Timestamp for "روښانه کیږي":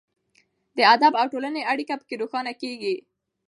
2.21-2.95